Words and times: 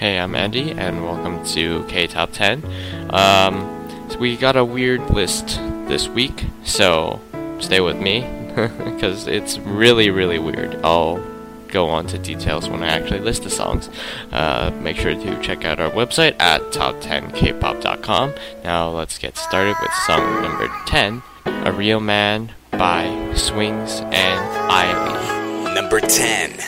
Hey, 0.00 0.18
I'm 0.18 0.34
Andy, 0.34 0.70
and 0.70 1.04
welcome 1.04 1.44
to 1.48 1.84
K 1.84 2.06
Top 2.06 2.32
10. 2.32 2.64
Um, 3.10 4.08
so 4.08 4.16
we 4.18 4.34
got 4.34 4.56
a 4.56 4.64
weird 4.64 5.10
list 5.10 5.58
this 5.88 6.08
week, 6.08 6.46
so 6.64 7.20
stay 7.58 7.80
with 7.80 7.98
me 7.98 8.20
because 8.56 9.26
it's 9.26 9.58
really, 9.58 10.08
really 10.08 10.38
weird. 10.38 10.80
I'll 10.82 11.22
go 11.68 11.90
on 11.90 12.06
to 12.06 12.18
details 12.18 12.66
when 12.66 12.82
I 12.82 12.86
actually 12.86 13.20
list 13.20 13.42
the 13.42 13.50
songs. 13.50 13.90
Uh, 14.32 14.70
make 14.80 14.96
sure 14.96 15.12
to 15.12 15.42
check 15.42 15.66
out 15.66 15.78
our 15.78 15.90
website 15.90 16.34
at 16.40 16.62
top10kpop.com. 16.72 18.32
Now 18.64 18.88
let's 18.88 19.18
get 19.18 19.36
started 19.36 19.76
with 19.82 19.92
song 20.06 20.40
number 20.40 20.72
10, 20.86 21.22
A 21.44 21.72
Real 21.72 22.00
Man 22.00 22.54
by 22.70 23.34
Swings 23.34 24.00
and 24.00 24.40
Ivy. 24.72 25.74
Number 25.74 26.00
10. 26.00 26.58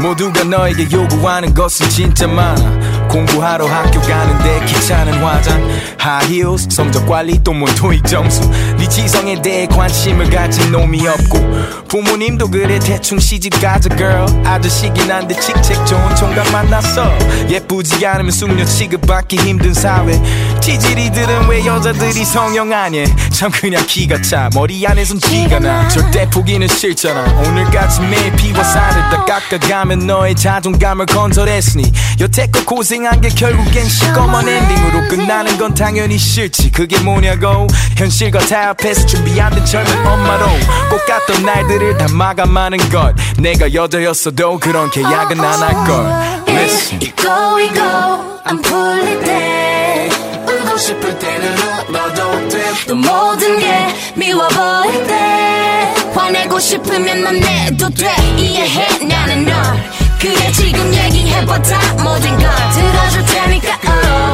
모두가 0.00 0.44
너에게 0.44 0.88
요구하는 0.90 1.52
것은 1.54 1.88
진짜 1.88 2.26
많아 2.26 2.95
공부하러 3.08 3.66
학교 3.66 4.00
가는데 4.00 4.64
귀찮은 4.66 5.12
화장. 5.22 5.66
Heels 6.28 6.68
성적 6.70 7.06
관리 7.06 7.42
또뭐 7.42 7.66
토익 7.76 8.06
점수. 8.06 8.48
네 8.78 8.88
지성에 8.88 9.42
대해 9.42 9.66
관심을 9.66 10.30
가진 10.30 10.70
놈이 10.70 11.06
없고. 11.06 11.86
부모님도 11.88 12.48
그래 12.48 12.78
대충 12.78 13.18
시집 13.18 13.60
가자 13.60 13.88
girl. 13.96 14.26
아저씨긴 14.46 15.10
한데 15.10 15.34
칙책 15.38 15.84
좋은 15.86 16.16
총각 16.16 16.50
만났어. 16.52 17.10
예쁘지 17.48 18.06
않으면 18.06 18.30
숙녀 18.30 18.64
취급받기 18.64 19.36
힘든 19.36 19.74
사회. 19.74 20.20
티지리들은 20.60 21.48
왜 21.48 21.64
여자들이 21.64 22.24
성형 22.24 22.72
아니? 22.72 23.04
참 23.30 23.50
그냥 23.50 23.84
기가 23.86 24.20
차. 24.22 24.48
머리 24.54 24.86
안에선 24.86 25.18
쥐가 25.18 25.58
나. 25.58 25.88
절대 25.88 26.28
포기는 26.30 26.66
싫잖아. 26.68 27.40
오늘까지 27.48 28.00
매일 28.02 28.32
피워 28.36 28.62
살을 28.62 29.02
다 29.10 29.24
깎아가면 29.24 30.06
너의 30.06 30.34
자존감을 30.34 31.06
건설했으니. 31.06 31.92
여태껏 32.20 32.64
고생 32.64 32.95
한 33.04 33.20
게 33.20 33.28
결국엔 33.28 33.84
시꺼먼 33.88 34.48
엔딩으로 34.48 35.08
끝나는 35.08 35.58
건 35.58 35.74
당연히 35.74 36.16
싫지. 36.18 36.70
그게 36.70 36.98
뭐냐고? 37.00 37.66
현실과 37.96 38.38
타협해서 38.40 39.06
준비 39.06 39.38
안 39.40 39.52
된 39.54 39.64
젊은 39.64 40.06
엄마로 40.06 40.46
꼭 40.90 41.04
같던 41.06 41.44
날들을 41.44 41.98
다 41.98 42.06
마감하는 42.12 42.78
것. 42.90 43.14
내가 43.38 43.72
여자였어도 43.74 44.58
그런 44.60 44.90
계약은 44.90 45.40
안 45.40 45.62
할걸. 45.62 46.44
Listen 46.48 47.02
잊고 47.02 47.60
잊고 47.60 47.80
안 48.44 48.62
풀릴 48.62 49.20
때 49.24 50.08
울고 50.48 50.76
싶을 50.78 51.18
때는 51.18 51.56
울어도 51.88 52.48
돼또 52.48 52.94
모든 52.94 53.58
게 53.58 53.94
미워 54.14 54.46
보일 54.48 55.06
때. 55.06 55.94
화내고 56.14 56.58
싶으면 56.58 57.22
넌 57.22 57.40
내도 57.40 57.88
돼. 57.90 58.14
이해해 58.36 59.04
나는 59.04 59.44
널 59.44 59.54
그래 60.26 60.50
지금 60.52 60.92
얘기해봐 60.92 61.62
다 61.62 61.78
모든 62.02 62.36
걸 62.36 62.50
들어줄 62.74 63.24
테니까 63.26 63.78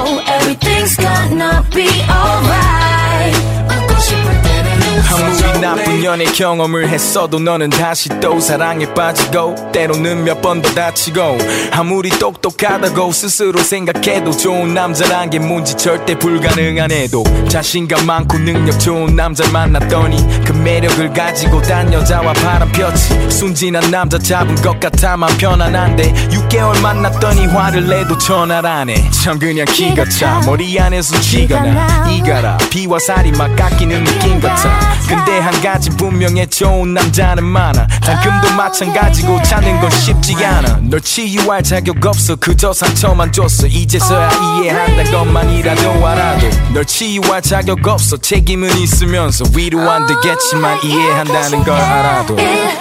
oh 0.06 0.22
everything's 0.26 0.96
gonna 0.96 1.62
be 1.70 1.86
alright. 2.08 3.38
웃고 3.68 4.00
싶을 4.00 4.42
때는 4.42 4.72
아무리 5.12 5.60
나쁜 5.60 6.04
연애 6.04 6.24
경험을 6.24 6.88
했어도 6.88 7.38
너는 7.38 7.68
다시 7.70 8.08
또 8.20 8.40
사랑에 8.40 8.86
빠지고 8.94 9.54
때로는 9.72 10.24
몇 10.24 10.40
번 10.40 10.62
더 10.62 10.70
다치고 10.74 11.38
아무리 11.72 12.08
똑똑하다고 12.10 13.12
스스로 13.12 13.60
생각해도 13.60 14.32
좋은 14.32 14.72
남자란 14.74 15.28
게 15.30 15.38
뭔지 15.38 15.76
절대 15.76 16.18
불가능한 16.18 16.90
애도. 16.90 17.22
자신감 17.48 18.06
많고 18.06 18.38
능력 18.38 18.78
좋은 18.80 19.14
남자 19.14 19.46
만났더니 19.50 20.16
그 20.44 20.51
매력을 20.62 21.12
가지고 21.12 21.60
딴 21.62 21.92
여자와 21.92 22.32
바람 22.34 22.70
폈지. 22.72 23.30
순진한 23.30 23.90
남자 23.90 24.18
잡은 24.18 24.54
것 24.56 24.78
같아만 24.78 25.36
편안한데 25.36 26.12
6개월 26.30 26.80
만났더니 26.80 27.46
화를 27.46 27.88
내도 27.88 28.16
전화를 28.16 28.68
안해. 28.68 29.10
참 29.10 29.38
그냥 29.38 29.64
기가 29.66 30.04
차. 30.06 30.40
머리 30.46 30.78
안에서 30.78 31.18
쥐가 31.20 31.60
나. 31.62 32.08
이가라. 32.10 32.58
비와 32.70 32.98
살이 32.98 33.32
막 33.32 33.54
깎이는 33.56 34.04
느낌 34.04 34.40
같아. 34.40 34.80
근데 35.08 35.38
한 35.38 35.52
가지 35.60 35.90
분명해. 35.90 36.46
좋은 36.46 36.94
남자는 36.94 37.44
많아. 37.44 37.86
단금도 38.00 38.54
마찬가지고 38.56 39.42
찾는 39.42 39.80
건 39.80 39.90
쉽지 39.90 40.44
않아. 40.44 40.78
널 40.82 41.00
치유할 41.00 41.62
자격 41.62 42.04
없어. 42.04 42.36
그저 42.36 42.72
상처만 42.72 43.32
줬어. 43.32 43.66
이제서야 43.66 44.30
이해한다는 44.60 45.10
것만이라도 45.10 46.06
알아도 46.06 46.48
널 46.72 46.84
치유할 46.84 47.42
자격 47.42 47.86
없어. 47.86 48.16
책임은 48.16 48.76
있으면서 48.78 49.44
위로 49.56 49.80
안 49.90 50.06
되겠지 50.06 50.51
만 50.56 50.78
이해한다는 50.82 51.64
걸 51.64 51.74
알아도 51.74 52.36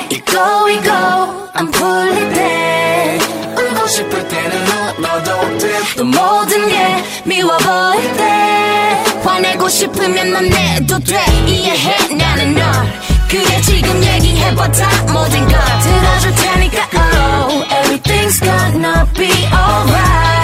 잊고 0.10 0.70
잊고 0.70 0.92
안 1.54 1.72
풀릴 1.72 2.34
때 2.34 3.20
울고 3.58 3.88
싶을 3.88 4.28
때는 4.28 4.68
울어도 4.98 5.58
돼또 5.58 6.04
모든 6.06 6.68
게 6.68 7.04
미워 7.26 7.58
보일 7.58 8.14
때. 8.18 9.04
화내고 9.24 9.70
싶으면 9.70 10.32
넌 10.34 10.50
내도 10.50 11.00
돼. 11.00 11.24
이해해 11.46 12.14
나는 12.16 12.56
널. 12.56 12.64
그래 13.30 13.62
지금 13.62 14.04
얘기해봐 14.04 14.72
다 14.72 14.90
모든 15.14 15.48
걸 15.48 15.60
들어줄 15.82 16.36
테니까 16.36 16.88
oh 17.48 17.64
everything's 17.70 18.40
gonna 18.44 19.06
be 19.14 19.30
alright 19.46 20.41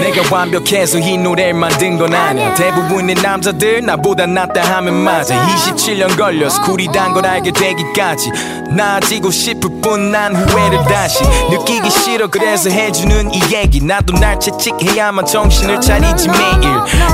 내가 0.00 0.22
완벽해서 0.34 0.98
이 0.98 1.16
노래를 1.18 1.54
만든 1.54 1.98
건 1.98 2.14
아니야. 2.14 2.54
대부분의 2.54 3.16
남자들 3.16 3.84
나보다 3.84 4.26
낫다 4.26 4.62
하면 4.76 4.94
맞아. 4.94 5.34
27년 5.46 6.16
걸려서 6.16 6.62
쿨이 6.62 6.86
단 6.92 7.12
걸 7.12 7.26
알게 7.26 7.50
되기까지. 7.52 8.30
나아지고 8.70 9.30
싶을 9.30 9.80
뿐 9.80 10.10
난 10.12 10.34
후회를 10.36 10.78
다시 10.84 11.24
느끼기 11.50 11.90
싫어. 11.90 12.28
그래서 12.28 12.68
해주는 12.70 13.32
이 13.34 13.40
얘기. 13.54 13.80
나도 13.82 14.12
날 14.14 14.38
채찍해야만 14.38 15.24
정신을 15.26 15.80
차리지 15.80 16.28
매일. 16.28 16.62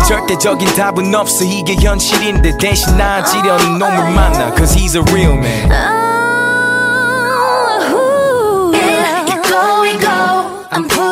절대적인 0.06 0.74
답은 0.74 1.14
없어. 1.14 1.44
이게 1.44 1.74
현실인데 1.76 2.58
대신 2.58 2.96
나아지려는 2.98 3.78
놈을 3.78 4.10
만나. 4.10 4.52
Cause 4.56 4.74
he's 4.76 4.94
a 4.96 5.02
real 5.12 5.38
man. 5.38 5.70
잊고 9.28 11.11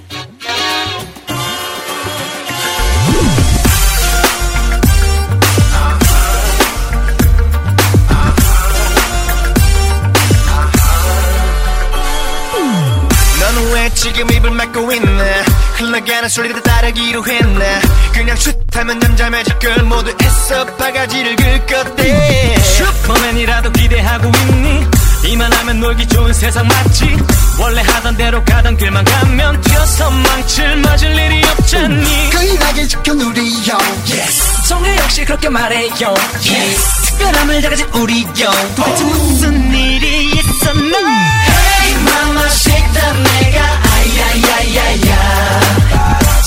입을 14.41 14.51
막고 14.51 14.91
있네. 14.91 15.43
흘러가는 15.75 16.27
소리를 16.27 16.61
따르기로 16.61 17.25
했네. 17.25 17.81
그냥 18.13 18.35
슛하면 18.35 18.99
남자 18.99 19.29
매직걸 19.29 19.83
모두 19.83 20.13
애써 20.21 20.65
바가지를 20.77 21.35
긁었대 21.35 22.55
슈퍼맨이라도 22.59 23.71
기대하고 23.71 24.27
있니? 24.27 24.87
이만하면 25.25 25.79
놀기 25.79 26.07
좋은 26.07 26.33
세상 26.33 26.67
맞지? 26.67 27.17
원래 27.59 27.81
하던 27.81 28.17
대로 28.17 28.43
가던 28.43 28.77
길만 28.77 29.05
가면 29.05 29.61
뛰어서 29.61 30.09
망칠 30.09 30.75
맞을 30.77 31.11
일이 31.15 31.43
없잖니? 31.45 32.29
강인하게 32.31 32.87
지켜 32.87 33.13
누리요. 33.13 33.77
Yes. 34.09 34.67
성에 34.67 34.97
역시 34.97 35.23
그렇게 35.23 35.49
말해요. 35.49 36.13
Yes. 36.43 37.01
특별함을 37.11 37.61
다 37.61 37.69
가진 37.69 37.85
우리요. 37.93 38.51
도대체 38.75 39.03
무슨 39.03 39.73
일이 39.73 40.31
있었나? 40.31 40.97
Hey 40.97 41.93
mama 42.01 42.45
shake 42.47 42.91
that 42.93 43.19
내가 43.41 43.90
아야야야야. 44.01 45.61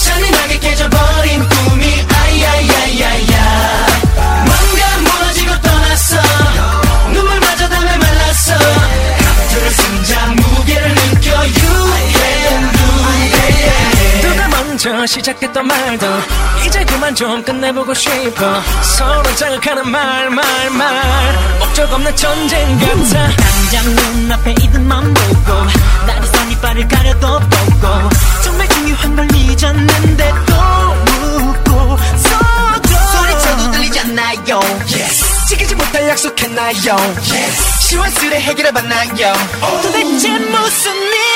잔인하게 0.05 0.59
깨져버린 0.59 1.49
꿈이 1.49 1.85
아야야야야 2.11 3.34
처음부터 14.85 15.07
시작했던 15.07 15.67
말도 15.67 16.07
이제 16.67 16.85
그만 16.85 17.15
좀 17.15 17.43
끝내보고 17.43 17.95
싶어. 17.95 18.63
서로 18.83 19.35
자극하는 19.37 19.89
말 19.91 20.29
말 20.29 20.71
말. 20.71 21.59
목적 21.59 21.91
없는 21.91 22.15
전쟁 22.15 22.79
같아. 22.79 23.29
당장 23.35 23.85
눈앞에 23.95 24.55
이름만 24.63 25.15
보고 25.15 25.53
나를 26.07 26.27
선이빨을 26.27 26.89
가려도 26.89 27.41
보고 27.41 28.09
정말 28.45 28.69
중요한 28.69 29.17
걸 29.17 29.29
잊었는데 29.35 30.33
또 30.47 30.55
묻고 31.39 31.97
소리쳐도 33.11 33.71
들리지 33.73 34.01
않나요? 34.01 34.61
지키지 35.49 35.75
못할 35.75 36.09
약속했나요? 36.11 36.97
시원스레 37.81 38.39
해결해봤나요? 38.41 39.33
도대체 39.83 40.29
무슨 40.39 40.93
일 40.95 41.34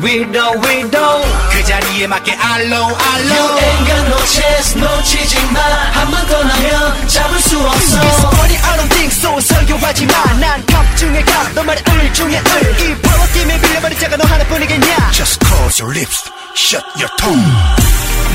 위해 0.00 0.18
위로 0.20 0.50
위로 0.60 1.24
그 1.50 1.64
자리에 1.64 2.06
맞게 2.06 2.32
알로 2.32 2.76
알로 2.76 3.34
You 3.34 3.58
ain't 3.58 3.86
got 3.86 4.06
no 4.08 4.26
chance 4.26 4.80
놓치지 4.80 5.36
마 5.52 5.60
한 5.94 6.10
번 6.10 6.26
떠나면 6.26 7.08
잡을 7.08 7.38
수 7.40 7.58
없어. 7.58 7.98
Funny 8.32 8.58
I 8.58 8.76
don't 8.78 8.88
think 8.90 9.12
so. 9.14 9.40
설교하지 9.40 10.06
마난 10.06 10.64
갑 10.66 10.96
중에 10.96 11.22
갑너 11.22 11.62
말에 11.62 11.80
을 11.88 12.12
중에 12.14 12.40
을이 12.40 13.00
파워 13.02 13.26
팀에 13.32 13.60
빌려버린 13.60 13.98
자가 13.98 14.16
너 14.16 14.24
하나뿐이겠냐? 14.24 15.10
Just 15.12 15.38
close 15.46 15.82
your 15.82 15.96
lips 15.96 16.30
Shut 16.54 16.84
your 16.96 17.08
tongue. 17.18 17.42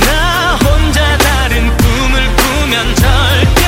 나 0.02 0.56
혼자 0.64 1.18
다른 1.18 1.78
꿈을 1.78 2.36
꾸면 2.36 2.96
절대 2.96 3.67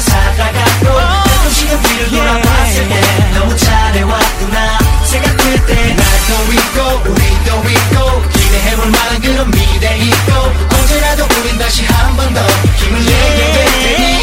사람들과 0.00 0.52
살아가고 0.80 1.28
가끔씩 1.28 1.72
은 1.72 1.82
뒤를 1.82 2.10
돌아봤을 2.10 2.88
때 2.88 3.30
너무 3.34 3.56
잘해왔구나 3.56 4.78
생각할 5.04 5.66
때 5.66 5.74
날도 5.94 6.52
있고 6.52 7.10
우리도 7.10 7.70
있고 7.70 8.22
기대해볼 8.28 8.90
만한 8.90 9.20
그런 9.20 9.50
미래 9.50 9.96
있고 9.98 10.32
언제라도 10.78 11.24
우린 11.40 11.58
다시 11.58 11.84
한 11.86 12.16
번 12.16 12.32
더 12.34 12.40
힘을 12.76 13.04
내게 13.04 13.52
될 13.52 13.64
테니 13.64 14.17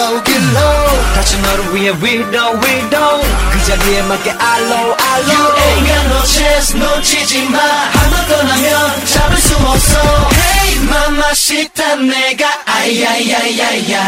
길로 0.00 0.22
길로 0.22 0.58
다시 1.14 1.38
너를 1.38 1.74
위해 1.74 1.90
위로 2.00 2.52
위로 2.52 3.20
그 3.52 3.64
자리에 3.66 4.02
맞게 4.02 4.30
알로 4.30 4.96
알로 4.96 5.28
You 5.28 5.52
ain't 5.64 5.86
got 5.86 6.06
no 6.06 6.22
chance 6.24 6.78
놓치지 6.78 7.50
마한 7.50 8.10
번 8.10 8.26
떠나면 8.26 9.04
잡을 9.04 9.36
수 9.36 9.54
없어 9.56 9.98
Hey 10.32 10.76
mama 10.84 11.34
식단 11.34 12.08
내가 12.08 12.46
아야야야야 12.64 14.02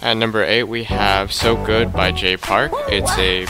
At 0.00 0.16
number 0.18 0.44
8, 0.44 0.68
we 0.68 0.84
have 0.84 1.32
So 1.32 1.56
Good 1.56 1.90
by 1.90 2.12
Jay 2.12 2.36
Park. 2.36 2.72
It's 2.88 3.10
a 3.18 3.46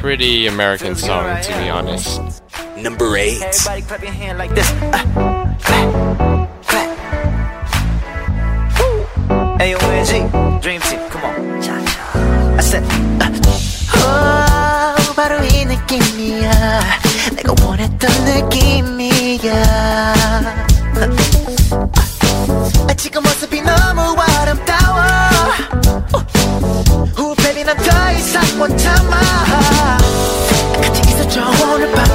pretty 0.00 0.48
American 0.48 0.96
song, 0.96 1.40
to 1.42 1.52
be 1.58 1.70
honest. 1.70 2.20
Number 2.76 3.16
8. 3.16 3.38
AONG 10.07 10.61
Dream 10.61 10.81
Team 10.81 10.99
come 11.09 11.25
on. 11.25 11.35
I 12.57 12.61
said 12.61 12.83
uh. 12.83 13.27
oh, 13.97 15.13
바로 15.15 15.43
이 15.43 15.65
느낌이야. 15.65 16.51
내가 17.35 17.53
원했던 17.61 18.09
느낌이야. 18.23 19.53
아, 22.87 22.93
지금 22.95 23.21
모습이 23.23 23.61
너무 23.61 24.15
아름다워. 24.21 25.03
후 27.15 27.35
baby 27.35 27.63
난더 27.65 28.11
이상 28.13 28.57
못 28.57 28.77
참아. 28.77 29.97
같이 30.81 31.01
있어줘 31.01 31.41
오늘 31.73 31.91
밤 31.91 32.06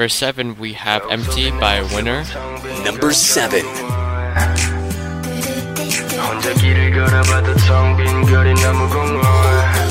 number 0.00 0.08
seven, 0.08 0.56
we 0.58 0.72
have 0.74 1.02
Empty 1.10 1.50
by 1.52 1.82
Winner. 1.94 2.24
Number 2.84 3.12
7. 3.12 3.62
혼자 6.26 6.52
길을 6.54 6.92
걸어봐도 6.92 7.54
텅 7.66 7.96
빈 7.96 8.22
거리 8.26 8.54
너무 8.54 8.88
공허해 8.88 9.86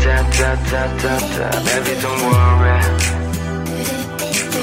다다다다다다 0.00 1.50
Baby 1.64 2.00
don't 2.00 2.22
worry 2.24 2.80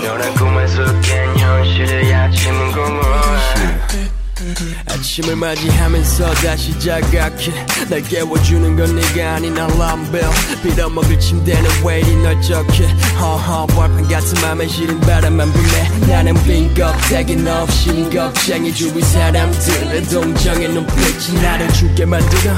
너란 0.04 0.34
꿈에서 0.36 0.84
깬 1.02 1.38
현실의 1.38 2.14
아침은 2.14 2.72
공허해 2.72 4.13
아침을 4.87 5.37
맞이하면서 5.37 6.35
다시 6.35 6.79
자각해. 6.79 7.67
날 7.89 8.03
깨워주는 8.03 8.77
건 8.77 8.97
네가 8.97 9.35
아닌 9.37 9.57
알람벨 9.59 10.23
빌어먹을 10.63 11.19
침대는 11.21 11.71
왜 11.85 12.01
이리 12.01 12.17
널쩍해? 12.17 12.87
허허 13.21 13.67
벌판 13.67 14.09
같은 14.09 14.41
맘에 14.43 14.67
시린 14.69 14.99
바람만 15.01 15.53
불네 15.53 16.07
나는 16.09 16.35
빈 16.45 16.73
껍데기 16.75 17.37
없이 17.49 18.09
겁쟁이 18.13 18.75
주위 18.75 19.03
사람들의 19.03 20.03
동정의 20.05 20.69
눈빛이 20.69 21.41
나를 21.43 21.73
죽게 21.73 22.05
만들어. 22.07 22.53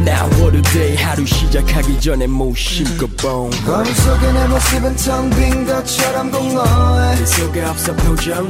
Now 0.00 0.30
what 0.40 0.56
a 0.56 0.62
day. 0.62 0.96
하루 0.96 1.24
시작하기 1.26 2.00
전에 2.00 2.26
무심코 2.26 3.06
뽕 3.18 3.50
거리 3.66 3.92
속에 3.94 4.32
내 4.32 4.46
모습은 4.46 4.96
텅 4.96 5.30
빈 5.30 5.66
것처럼 5.66 6.30
공허해. 6.30 7.16
네 7.16 7.26
속에 7.26 7.62
없어 7.62 7.94
표정에 7.94 8.48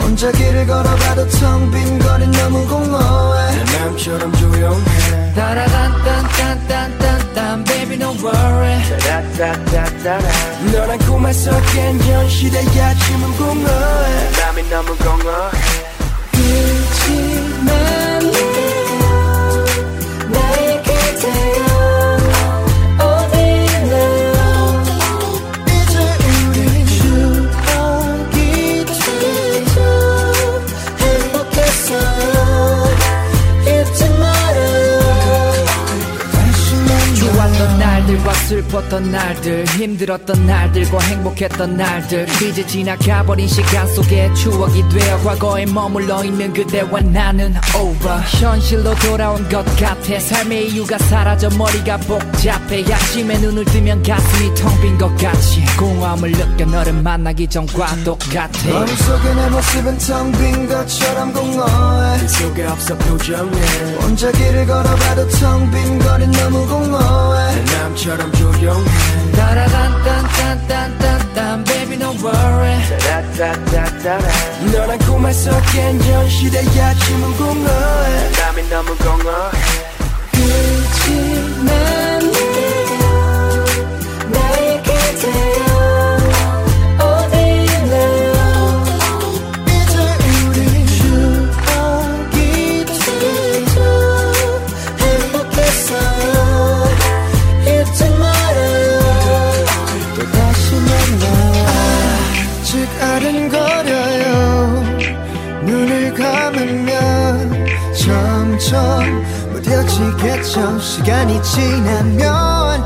혼자 0.00 0.30
길을 0.32 0.66
걸어가도 0.66 1.28
텅 1.28 1.70
빈 1.70 1.98
거리 1.98 2.26
너무 2.32 2.66
공허해. 2.66 3.54
내 3.54 3.64
맘처럼 3.78 4.32
조용해. 4.32 5.34
따라단딴딴딴딴딴 5.34 7.64
baby 7.64 7.98
don't 7.98 8.18
worry. 8.22 8.80
너란 10.72 10.98
꿈에서 10.98 11.50
깬 11.72 12.00
현실의 12.00 12.66
아침은 12.66 13.36
공허해. 13.36 14.30
땀이 14.32 14.68
너무 14.70 14.96
공허해. 14.96 15.50
그치만 16.32 18.01
슬펐던 38.52 39.10
날들 39.10 39.64
힘들었던 39.64 40.46
날들과 40.46 40.98
행복했던 40.98 41.74
날들. 41.74 42.26
이제 42.42 42.66
지나가버린 42.66 43.48
시간 43.48 43.86
속에 43.94 44.30
추억이 44.34 44.86
되어 44.90 45.18
과거에 45.24 45.64
머물러 45.64 46.22
있는 46.22 46.52
그대와 46.52 47.00
나는 47.00 47.54
over. 47.74 48.20
현실로 48.38 48.94
돌아온 48.96 49.48
것 49.48 49.64
같아 49.76 50.20
삶의 50.20 50.68
이유가 50.68 50.98
사라져 50.98 51.48
머리가 51.56 51.96
복잡해. 51.96 52.84
아침에 52.92 53.38
눈을 53.38 53.64
뜨면 53.64 54.02
가슴이 54.02 54.54
텅 54.54 54.82
빈 54.82 54.98
것 54.98 55.16
같이. 55.16 55.64
공허함을 55.78 56.32
느껴 56.32 56.66
너를 56.66 56.92
만나기 56.92 57.48
전과 57.48 58.04
똑같아. 58.04 58.50
거리 58.70 58.94
속에 58.96 59.34
내 59.34 59.48
모습은 59.48 59.96
텅 59.98 60.32
빈 60.32 60.68
것처럼 60.68 61.32
공허해. 61.32 62.18
네 62.18 62.28
속에 62.28 62.64
없어 62.66 62.98
표정에. 62.98 63.50
혼자 64.02 64.30
길을 64.30 64.66
걸어봐도 64.66 65.26
텅 65.30 65.70
빈 65.70 65.98
거리 66.00 66.26
너무 66.26 66.66
공허해. 66.66 67.54
내 67.54 67.82
맘처럼 67.82 68.30
조용해 68.42 68.90
따라단딴딴딴딴딴 69.36 71.64
baby 71.64 71.96
don't 71.96 72.20
worry. 72.22 72.76
너란 74.72 74.98
꿈에서 74.98 75.52
깬 75.72 76.00
현실의 76.00 76.66
아침은 76.66 77.36
공허해. 77.36 78.32
땀이 78.32 78.68
너무 78.68 78.96
공허해. 78.96 79.52
그치만 80.32 81.66
나 81.66 82.11
무뎌지겠죠 110.52 110.78
시간이 110.78 111.42
지나면 111.42 112.80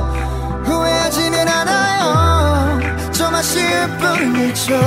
후회하지는 0.64 1.49
않아요. 1.49 3.12
좀 3.12 3.35
아쉬울 3.35 3.88
뿐이죠 3.99 4.78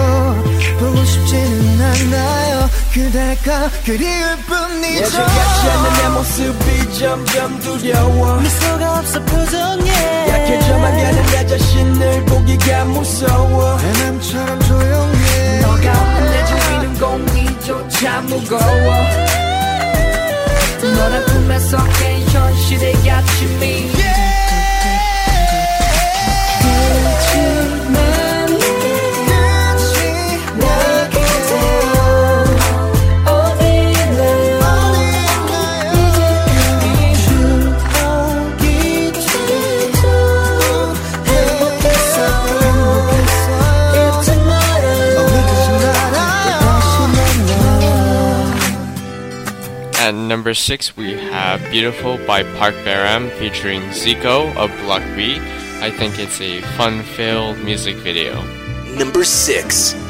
보고 0.80 1.04
싶지는 1.04 1.82
않아요. 1.82 2.70
그대가 2.94 3.70
그리울 3.86 4.38
뿐이죠. 4.48 5.04
예전 5.04 5.26
같지 5.26 5.70
않는 5.70 5.94
내 5.94 6.10
모습이 6.10 7.00
점점 7.00 7.60
두려워. 7.60 8.38
미소가 8.38 9.00
없어 9.00 9.22
표정에 9.24 10.28
약해져만 10.30 10.92
가는 10.92 11.26
내 11.26 11.48
자신을 11.48 12.26
보기가 12.26 12.86
무서워. 12.86 13.78
내 13.78 14.04
맘처럼 14.04 14.60
조용해. 14.62 15.62
너가 15.62 15.92
없는 15.92 16.32
내 16.32 16.46
주위는 16.46 17.00
공기조차 17.00 18.22
무거워 18.22 19.49
너란 20.88 21.26
꿈에서 21.26 21.78
깬 22.00 22.22
현실의 22.30 22.96
아침이 23.10 23.92
그 23.92 24.19
number 50.30 50.54
six, 50.54 50.96
we 50.96 51.14
have 51.14 51.60
Beautiful 51.72 52.18
by 52.28 52.44
Park 52.60 52.76
Baram 52.86 53.32
featuring 53.40 53.82
Zico 53.90 54.56
of 54.56 54.70
Block 54.84 55.02
B. 55.16 55.40
I 55.82 55.90
think 55.90 56.20
it's 56.20 56.40
a 56.40 56.62
fun 56.78 57.02
filled 57.02 57.58
music 57.64 57.96
video. 57.98 58.44
Number 58.96 59.24
6. 59.24 60.09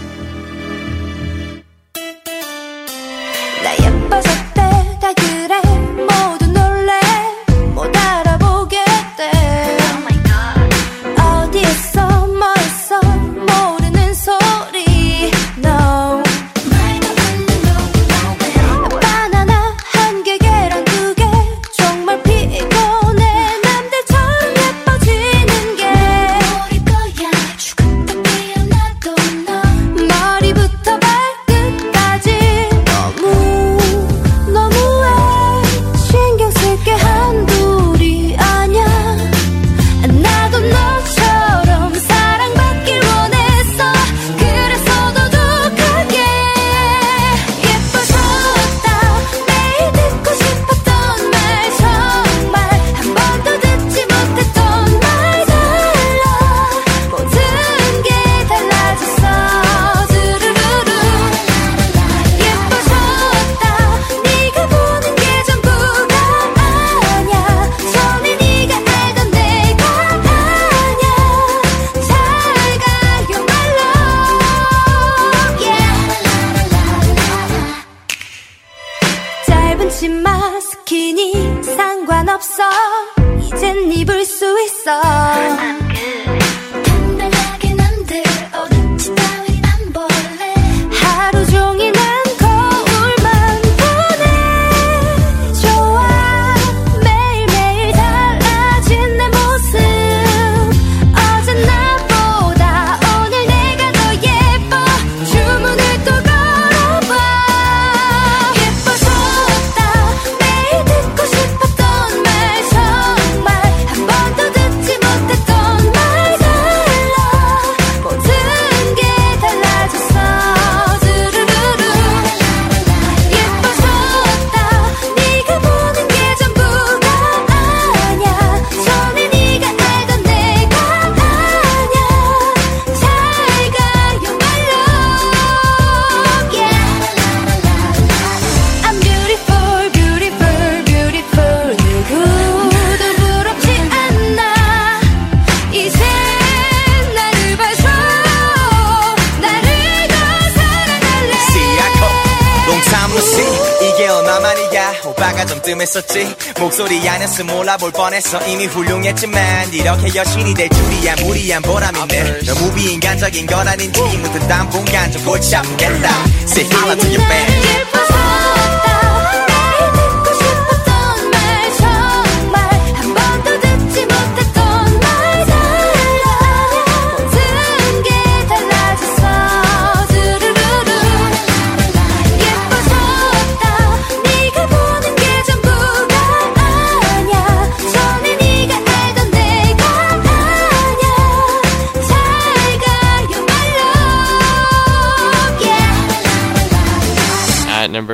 목소리 156.60 157.08
안에서 157.08 157.44
몰라볼 157.46 157.92
뻔했어. 157.92 158.46
이미 158.48 158.66
훌륭했지만 158.66 159.74
이렇게 159.74 160.14
여신이 160.14 160.54
될 160.54 160.70
줄이야. 160.70 161.16
무리한 161.24 161.62
보람 161.62 161.96
있네. 161.96 162.40
너무 162.46 162.74
비인간적인 162.74 163.46
건 163.48 163.68
아닌지 163.68 164.00
묻은 164.00 164.48
당분간 164.48 165.12
좀 165.12 165.24
골치 165.26 165.56
아프겠다. 165.56 166.10
Say 166.44 166.68
hello 166.70 166.96
to 166.96 167.08
your 167.08 167.28
band 167.28 167.89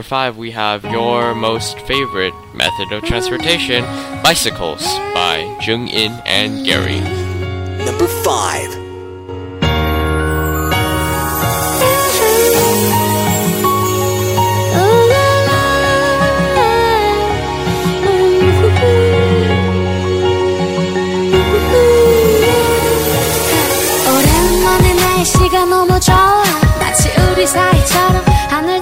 five, 0.04 0.36
we 0.36 0.50
have 0.50 0.84
your 0.84 1.34
most 1.34 1.80
favorite 1.80 2.34
method 2.54 2.92
of 2.92 3.02
transportation, 3.02 3.82
bicycles, 4.22 4.84
by 5.14 5.56
Jung 5.62 5.88
In 5.88 6.12
and 6.26 6.66
Gary. 6.66 7.00
Number 7.86 8.06
5. 8.06 8.76
오랜만에 24.06 24.94
날씨가 24.94 25.64
너무 25.64 25.98
좋아 26.00 26.42
마치 26.78 27.08
우리 27.32 27.46
사이처럼 27.46 28.24
하늘 28.50 28.78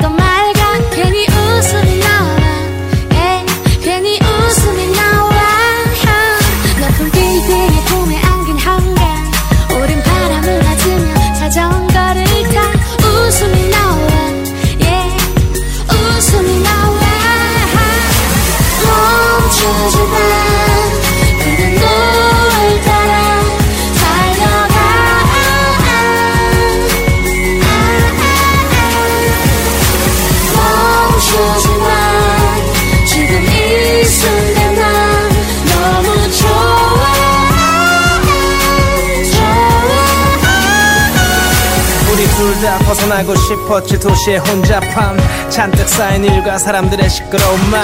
벗어나고 42.94 43.34
싶었지 43.36 44.00
도시의 44.00 44.38
혼잡함 44.38 45.18
잔뜩 45.50 45.90
쌓인 45.90 46.24
일과 46.26 46.58
사람들의 46.60 47.10
시끄러운 47.10 47.60
말. 47.72 47.84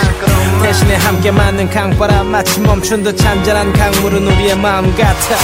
대신에 0.62 0.96
함께 0.98 1.32
맞는 1.32 1.70
강바람 1.72 2.28
마치 2.28 2.60
멈춘 2.60 3.02
듯 3.04 3.18
잔잔한 3.18 3.74
강물은 3.74 4.28
우리의 4.28 4.56
마음 4.58 4.96
같아. 4.96 5.36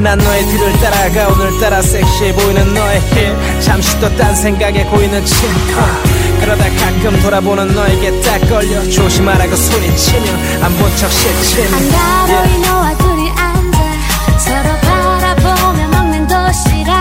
난 0.00 0.18
너의 0.18 0.44
뒤를 0.44 0.72
따라가 0.80 1.28
오늘따라 1.28 1.80
섹시해 1.80 2.34
보이는 2.34 2.74
너의 2.74 3.00
힐. 3.12 3.60
잠시 3.62 3.98
또 4.00 4.08
딴 4.16 4.34
생각에 4.34 4.84
고이는 4.84 5.24
침 5.24 5.48
아, 5.78 6.40
그러다 6.40 6.64
가끔 6.64 7.18
돌아보는 7.22 7.74
너에게 7.74 8.20
딱 8.20 8.38
걸려 8.48 8.82
조심하라고 8.90 9.56
소리치며 9.56 10.32
안 10.62 10.76
본 10.76 10.94
척 10.96 11.10
실치는 11.10 11.72
한가로이 11.72 12.58
너와 12.60 12.94
둘이 12.98 13.30
앉아 13.30 13.78
서로 14.38 14.76
바라보며 14.80 15.88
먹는 15.88 16.26
도시락 16.26 16.95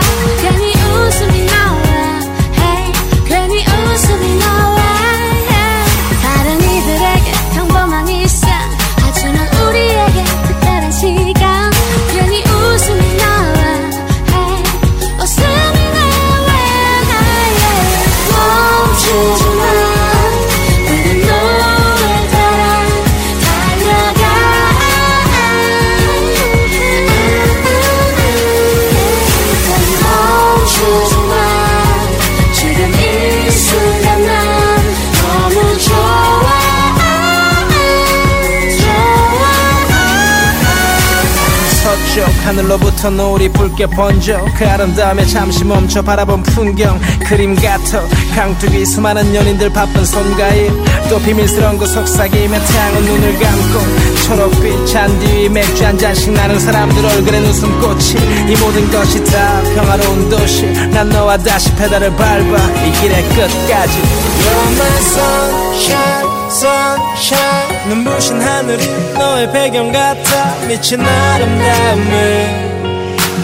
하늘로부터 42.46 43.10
노을이 43.10 43.50
붉게 43.50 43.88
번져 43.88 44.46
그 44.56 44.68
아름다움에 44.68 45.26
잠시 45.26 45.66
멈춰 45.66 46.02
바라본 46.02 46.44
풍경 46.44 47.00
그림 47.28 47.56
같아. 47.56 48.04
강둑이 48.36 48.86
수많은 48.86 49.34
연인들 49.34 49.74
바쁜 49.74 50.06
손가일 50.06 50.72
또 51.10 51.20
비밀스러운 51.20 51.80
그 51.80 51.88
속삭이며 51.88 52.60
태양은 52.60 53.02
눈을 53.04 53.40
감고 53.40 53.80
초록빛 54.26 54.88
잔디 54.88 55.26
위 55.26 55.50
맥주 55.50 55.86
한 55.86 55.98
잔씩 55.98 56.34
나는 56.34 56.60
사람들 56.60 57.04
얼굴엔 57.04 57.44
웃음꽃이 57.46 58.52
이 58.52 58.56
모든 58.58 58.92
것이 58.92 59.24
다 59.26 59.62
평화로운 59.76 60.30
도시. 60.30 60.66
난 60.92 61.10
너와 61.10 61.38
다시 61.38 61.74
페달을 61.76 62.16
밟아 62.16 62.86
이 62.86 62.92
길의 63.02 63.24
끝까지. 63.30 64.00
You're 64.46 64.72
my 64.78 64.98
sunshine 65.02 66.28
sunshine 66.50 67.65
눈부신 67.88 68.42
하늘이 68.42 68.88
너의 69.14 69.52
배경 69.52 69.92
같아 69.92 70.56
미친 70.68 71.02
아름다움에 71.02 72.66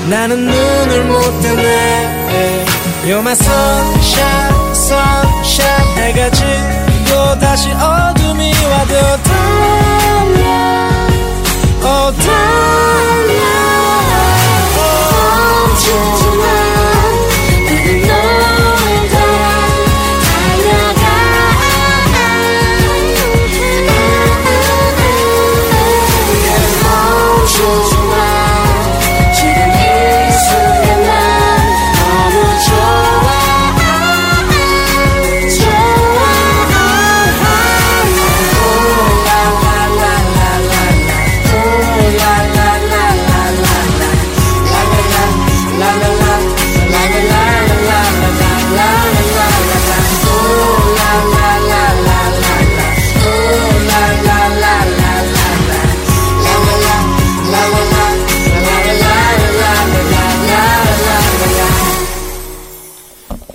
나는 0.09 0.45
눈을 0.45 1.03
못 1.05 1.41
뜨네. 1.41 2.65
You're 3.05 3.19
my 3.19 3.31
sunshine, 3.33 4.71
sunshine. 4.73 5.97
해가 5.97 6.29
지고 6.31 7.39
다시 7.39 7.69
어둠이 7.71 8.51
와도 8.65 8.93
달려, 9.23 10.41
oh 11.83 12.17
달려. 12.17 13.70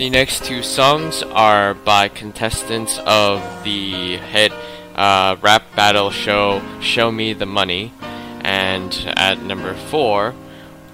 The 0.06 0.10
next 0.10 0.46
two 0.46 0.64
songs 0.64 1.24
are 1.24 1.74
by 1.74 2.08
contestants 2.08 3.00
of 3.06 3.42
the 3.64 4.18
hit 4.18 4.52
uh, 4.96 5.36
rap 5.42 5.64
battle 5.76 6.12
show 6.12 6.62
Show 6.82 7.12
Me 7.12 7.34
the 7.34 7.46
Money. 7.46 7.94
And 8.42 8.92
at 9.16 9.42
number 9.42 9.74
four, 9.74 10.34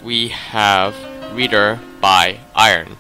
we 0.04 0.30
have 0.30 0.96
Reader 1.34 1.80
by 2.02 2.40
Iron. 2.56 2.98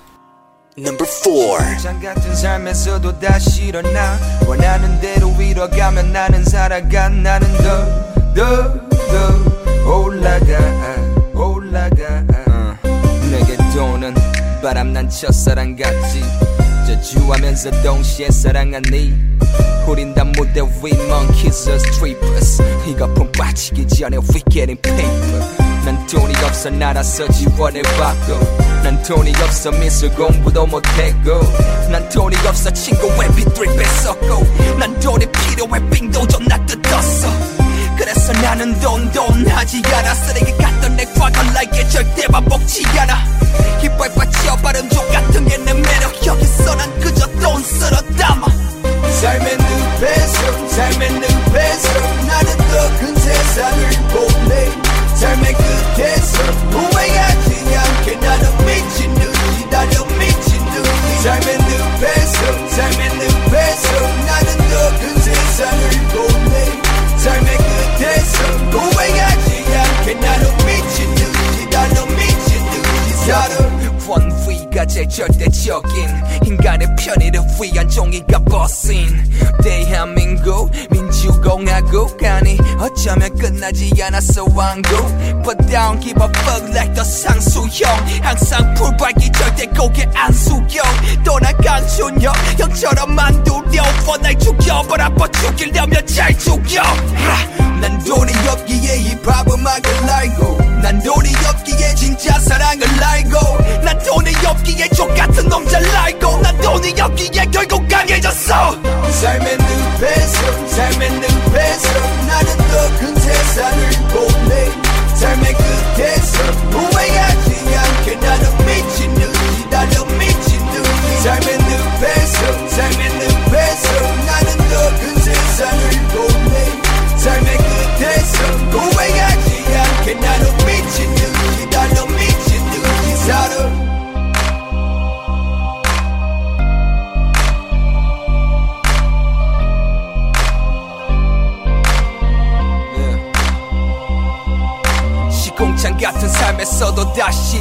Number 0.77 1.06
4. 1.06 1.80
장 1.82 1.99
같은 1.99 2.36
삶에서도 2.36 3.19
다시 3.19 3.65
일어나 3.65 4.19
원하는 4.47 5.01
대로 5.01 5.34
위로 5.36 5.67
가면 5.69 6.13
나는 6.13 6.43
살아가 6.45 7.10
나는 7.10 7.47
더더더 7.58 8.88
올라가 9.88 9.88
올라가 9.88 11.00
바람난 14.62 15.11
첫사랑 15.11 15.77
같지. 15.77 16.22
저주하면서 16.87 17.83
동시에 17.83 18.31
사랑하니. 18.31 19.12
우린 19.88 20.14
다 20.14 20.22
무대 20.25 20.61
위 20.61 20.92
monkeys 20.92 21.68
or 21.68 21.77
strippers 21.77 22.62
이 22.87 22.94
거품 22.94 23.31
빠지기 23.33 23.87
전에 23.88 24.16
we 24.16 24.40
getting 24.48 24.81
paper. 24.81 25.40
난 25.85 26.07
돈이 26.07 26.33
없어 26.44 26.70
날아서 26.70 27.29
지원해봤고. 27.29 28.83
난 28.85 29.03
돈이 29.03 29.33
없어 29.42 29.72
미술 29.72 30.11
공부도 30.14 30.66
못했고. 30.66 31.40
난 31.90 32.09
돈이 32.09 32.37
없어 32.46 32.70
친구 32.70 33.09
mp3 33.09 33.77
뺐었고. 33.77 34.79
난 34.79 34.98
돈이 35.01 35.27
필요해 35.27 35.90
빙도 35.90 36.27
좀나 36.29 36.64
뜯었어 36.66 37.62
그래서 38.02 38.32
나는 38.32 38.78
돈돈 38.80 39.46
하지 39.46 39.80
않아. 39.94 40.12
쓰레기 40.12 40.50
같던 40.56 40.96
내 40.96 41.04
과거 41.04 41.40
like 41.50 41.88
절대 41.88 42.26
반복지 42.26 42.84
않아. 42.98 43.14
힙합 43.80 44.12
빠져 44.16 44.56
발음 44.56 44.88
족 44.88 45.08
같은 45.12 45.46
게 45.46 45.56
내 45.58 45.72
매력. 45.72 46.26
여기서 46.26 46.74
난 46.74 47.00
그저 47.00 47.28
돈 47.40 47.62
쓸어 47.62 47.96
담아. 48.18 48.48
삶의 49.20 49.56
늪에서 49.56 50.68
삶의 50.68 51.12
늪에서 51.12 52.21
형. 87.72 87.88
항상 88.22 88.74
풀밟기 88.74 89.30
절대 89.32 89.66
고개 89.66 90.06
안 90.14 90.30
숙여. 90.32 90.82
또난 91.24 91.56
강준혁 91.56 92.35
형처럼 92.58 93.01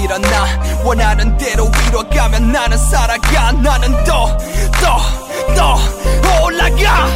일어나. 0.01 0.59
원하는 0.83 1.37
대로 1.37 1.69
위로 1.85 2.03
가면 2.09 2.51
나는 2.51 2.77
살아가. 2.77 3.51
나는 3.51 4.03
더 4.03 4.37
더 4.79 4.97
더 5.55 6.43
올라가. 6.43 7.07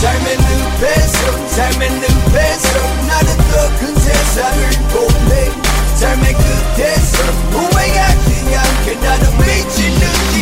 삶의 0.00 0.36
늪에서 0.36 1.48
삶의 1.48 1.90
늪에서 1.90 2.78
나는 3.06 3.36
더 3.36 3.68
큰 3.78 3.94
세상을 3.94 4.70
보내 4.92 5.50
삶의 5.94 6.34
끝에서 6.34 7.22
후회하지 7.52 8.56
않게 8.56 8.94
나는 8.96 9.38
듯이 9.38 9.94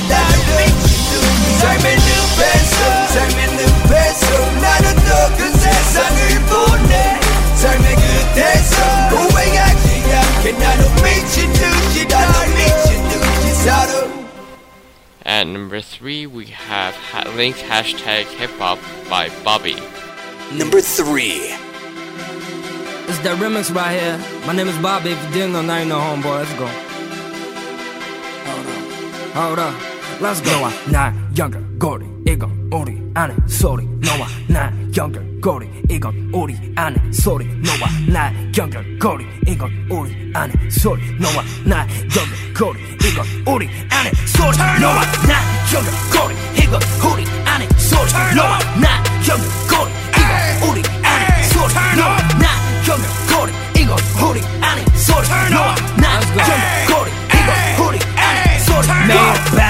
달려. 0.08 0.66
삶의 1.60 1.96
늪에서 1.96 3.06
삶의 3.08 3.49
At 15.40 15.46
number 15.46 15.80
3, 15.80 16.26
we 16.26 16.46
have 16.46 16.94
link 17.36 17.56
hashtag 17.56 18.24
hip 18.24 18.50
hop 18.58 18.78
by 19.08 19.30
Bobby. 19.44 19.76
Number 20.52 20.80
3 20.80 21.30
It's 23.06 23.18
the 23.20 23.30
remix 23.38 23.72
right 23.74 23.98
here. 23.98 24.18
My 24.46 24.52
name 24.52 24.66
is 24.66 24.76
Bobby. 24.78 25.10
If 25.10 25.24
you 25.28 25.32
didn't 25.32 25.52
know, 25.52 25.62
now 25.62 25.78
you 25.78 25.84
know, 25.86 25.98
homeboy. 25.98 26.40
Let's 26.40 26.52
go. 26.58 26.66
Hold 28.46 28.66
up. 28.66 29.34
Hold 29.34 29.58
up. 29.60 30.20
Let's 30.20 30.40
go. 30.40 30.50
No, 30.50 30.64
I'm 30.64 30.92
not 30.92 31.38
younger. 31.38 31.60
Gordy, 31.78 32.08
Ego, 32.26 32.50
Ori, 32.72 33.00
Annie, 33.14 33.36
Sorry. 33.46 33.84
No, 33.84 34.12
I'm 34.12 34.52
not 34.52 34.96
younger. 34.96 35.29
연결고리 35.40 35.68
이건 35.88 36.30
우리 36.34 36.54
안의 36.76 37.00
소리. 37.12 37.46
너와 37.46 37.88
나 38.08 38.32
연결고리 38.56 39.24
이건 39.48 39.70
우리 39.88 40.30
안의 40.34 40.70
소리. 40.70 41.02
너와 41.18 41.42
나 41.64 41.86
연결고리 42.14 42.80
이건 43.02 43.26
우리 43.46 43.68
안의 43.90 44.12
소리. 44.26 44.56
너와 44.80 45.00
나 45.26 45.40
연결고리 45.72 46.34
이건 46.62 46.80
우리 47.10 47.24
안의 47.46 47.68
소리. 47.78 48.12
너와 48.36 48.58
나 48.76 49.02
연결고리 49.26 49.92
이건 50.12 50.70
우리 50.70 50.82
안의 51.02 51.44
소리. 51.44 51.72
너와 51.96 52.18
나 52.38 52.46
연결고리 52.86 53.52
이건 53.80 53.98
우리 54.22 54.40
안의 54.60 54.84
소리. 54.94 55.26
너와 55.54 55.74
나 55.96 56.20
연결고리 56.36 57.10
이건 57.32 57.88
우리 57.88 57.98
안의 58.14 58.60
소리. 58.60 58.86
매일 59.08 59.69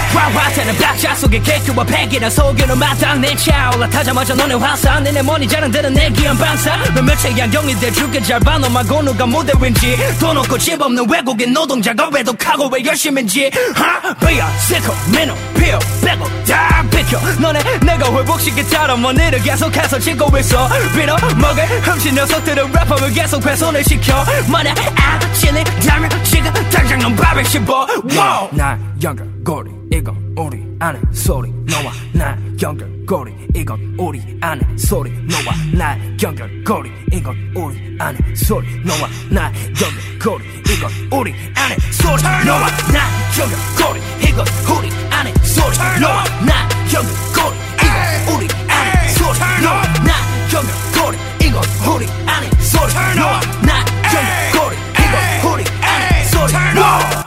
화화태는 0.13 0.77
박자 0.77 1.15
속에 1.15 1.39
개그와 1.39 1.83
패기는 1.85 2.29
속에는 2.29 2.77
마땅 2.77 3.21
내 3.21 3.35
차올라 3.35 3.87
타자마자 3.89 4.33
너네 4.35 4.55
화상 4.55 5.03
내내 5.03 5.21
머니 5.21 5.47
자랑들은 5.47 5.93
내 5.93 6.09
기한 6.09 6.37
방사. 6.37 6.77
몇몇의 6.93 7.37
양경이들 7.37 7.93
죽게 7.93 8.21
잘 8.21 8.39
봐 8.41 8.57
너만 8.57 8.85
고 8.87 9.01
누가 9.01 9.25
무대 9.25 9.53
윈지. 9.59 9.97
돈 10.19 10.37
없고 10.37 10.57
집 10.57 10.81
없는 10.81 11.09
외국인 11.09 11.53
노동자가 11.53 12.09
외독하고 12.09 12.67
왜 12.67 12.83
열심인지. 12.83 13.51
하? 13.75 14.13
베어 14.15 14.45
시커 14.59 14.93
민호 15.15 15.35
피어 15.57 15.79
빼고 16.03 16.25
다 16.45 16.83
비켜 16.89 17.19
너네 17.39 17.59
내가 17.81 18.11
회복시키 18.11 18.67
따라 18.69 18.95
머니를 18.95 19.41
계속해서 19.41 19.99
찍고 19.99 20.37
있어. 20.39 20.67
빌어 20.95 21.15
먹을 21.37 21.63
흠신 21.83 22.15
녀석들은 22.15 22.71
래퍼를 22.71 23.11
계속 23.13 23.45
훼손을 23.45 23.83
시켜. 23.83 24.23
만약 24.47 24.75
아찔리 24.97 25.63
다면 25.87 26.09
지금 26.23 26.51
당장 26.69 26.99
넌 26.99 27.15
밥을 27.15 27.45
씹어. 27.45 27.87
Wow. 28.11 28.49
나 28.51 28.77
younger, 29.01 29.25
gory, 29.43 29.71
ego, 29.91 30.15
ori, 30.37 30.63
ane, 30.79 31.01
sorry, 31.11 31.49
no 31.65 31.77
one, 31.83 31.95
not 32.13 32.37
younger, 32.61 32.87
gory, 33.05 33.33
ego, 33.55 33.75
ori, 33.97 34.21
ane, 34.43 34.77
sorry, 34.77 35.09
no 35.25 35.37
one, 35.37 35.57
not 35.75 35.97
younger, 36.21 36.47
gory, 36.63 36.91
ego, 37.11 37.33
ori, 37.55 37.97
ane, 37.99 38.35
sorry, 38.35 38.67
no 38.85 38.93
one, 39.01 39.11
not 39.31 39.55
younger, 39.81 40.01
gory, 40.19 40.45
ego, 40.69 40.87
ori, 41.11 41.33
ane, 41.57 41.79
sorry, 41.91 42.21
no 42.45 42.53
one, 42.61 42.71
not 42.93 43.09
younger, 43.35 43.57
gory, 43.75 44.01
ego, 44.21 44.45
ori, 44.69 44.89
ane, 45.17 45.33
sorry, 45.41 45.77
no 45.99 46.09
one, 46.13 46.45
not 46.45 46.69
younger, 46.93 47.17
gory, 47.33 47.57
ego, 47.81 47.97
ori, 48.29 48.47
ane, 48.69 49.09
sorry, 49.09 49.39
no 49.65 49.71
one, 49.81 49.89
not 50.05 50.53
younger, 50.53 50.77
gory, 50.93 51.17
ego, 51.41 51.61
ori, 51.89 52.05
ane, 52.29 52.49
sorry, 52.61 52.93
no 53.17 53.25
one, 53.33 53.65
not 53.65 53.85
younger, 54.13 54.37
gory, 54.53 54.77
ego, 55.01 55.21
ori, 55.49 55.65
ane, 55.81 56.25
sorry, 56.29 56.53
no. 56.75 57.23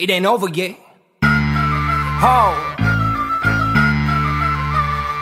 It 0.00 0.10
ain't 0.10 0.26
over 0.26 0.48
yet. 0.48 0.91
Ho. 2.24 2.54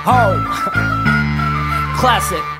Ho. 0.05 0.21
Classic 1.99 2.60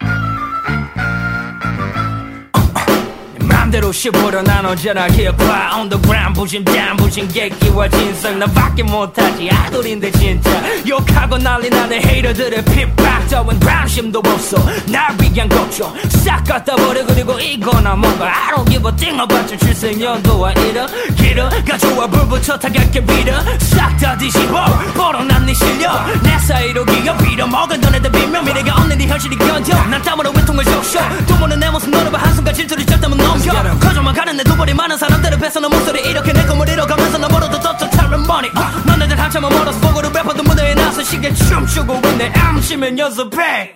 맘대로 3.71 3.93
씹으려 3.93 4.43
난 4.43 4.67
언제나 4.67 5.07
힙합 5.07 5.79
On 5.79 5.89
the 5.89 6.03
ground 6.03 6.35
부심 6.35 6.65
down 6.65 6.97
부심 6.97 7.29
객기와 7.29 7.89
진성 7.89 8.41
나밖에 8.41 8.83
못하지 8.83 9.49
아돌인데 9.49 10.11
진짜. 10.11 10.51
욕하고 10.89 11.39
난리 11.39 11.71
나는 11.71 12.05
헤이터들의 12.05 12.65
핍박. 12.65 13.29
더운 13.29 13.61
방심도 13.61 14.21
없어 14.27 14.57
날 14.89 15.17
위한 15.21 15.49
걱정. 15.49 15.95
싹 16.09 16.43
갖다 16.43 16.75
버려 16.75 17.07
그리고 17.07 17.39
이거나 17.39 17.95
뭔가. 17.95 18.27
I 18.27 18.53
don't 18.53 18.69
give 18.69 18.85
a 18.91 18.97
thing 18.97 19.21
about 19.23 19.47
your 19.47 19.57
출생연도와 19.59 20.51
이러 20.51 20.89
길어 21.17 21.49
가져와 21.65 22.09
불부터 22.09 22.59
타격해 22.59 23.07
빌어. 23.07 23.41
싹 23.61 23.97
다 24.01 24.19
뒤집어 24.19 24.65
벌어난 24.97 25.47
네 25.47 25.55
실력. 25.55 26.21
내 26.23 26.37
사이로 26.41 26.85
기어 26.87 27.17
빌어먹은 27.19 27.81
너네들 27.81 28.11
비명. 28.11 28.45
미래가 28.45 28.75
없는 28.81 28.99
네 28.99 29.07
현실이 29.07 29.37
견뎌. 29.37 29.77
난 29.87 30.03
땀으로 30.03 30.33
외통을 30.33 30.65
적셔. 30.65 30.99
또 31.29 31.37
보는 31.37 31.61
내 31.61 31.71
모습 31.71 31.89
너를 31.91 32.11
봐 32.11 32.19
한순간 32.19 32.53
질투를 32.53 32.85
절대못 32.85 33.17
넘겨 33.17 33.60
커져만 33.81 34.15
가는 34.15 34.37
내 34.37 34.45
두벌이 34.45 34.75
많은 34.75 34.97
사람들을 34.97 35.39
뺏어는 35.39 35.69
목소리 35.69 36.01
이렇게 36.09 36.33
내 36.33 36.45
꿈을 36.47 36.69
이뤄가면서 36.69 37.19
너더 37.19 37.91
타는 37.91 38.21
money 38.25 38.51
어, 38.57 38.81
너네들 38.87 39.19
한참은 39.19 39.49
멀어서 39.49 39.79
보고를 39.81 40.13
래퍼도 40.13 40.43
무대에 40.43 40.75
나서 40.75 41.03
시계 41.03 41.33
춤추고 41.33 41.95
있네. 41.95 42.33
암시면 42.35 42.99
연습해. 42.99 43.75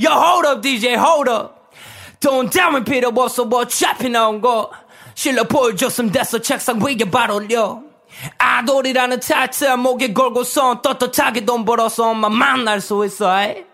Yo 0.00 0.12
hold 0.12 0.48
up 0.48 0.60
DJ 0.62 0.94
hold 0.94 1.30
up. 1.30 1.54
돈 2.20 2.48
담을 2.50 2.84
필요 2.84 3.08
없어. 3.08 3.42
어차피 3.44 4.08
나온 4.08 4.40
거. 4.40 4.70
실력 5.14 5.48
보여줬으면 5.48 6.12
됐어. 6.12 6.40
책상 6.40 6.80
위에 6.80 6.96
바로 7.10 7.36
올려. 7.36 7.80
아돌이라는 8.38 9.20
타이틀 9.20 9.76
목에 9.76 10.12
걸고선. 10.12 10.82
떳떳하게 10.82 11.44
돈 11.44 11.64
벌어서 11.64 12.10
엄마 12.10 12.28
만날 12.28 12.80
수 12.80 13.04
있어 13.04 13.40
에이? 13.42 13.64